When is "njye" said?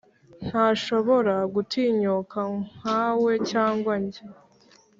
4.03-4.23